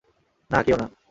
না, 0.51 0.63
কেউ 0.63 0.77
না। 0.77 0.91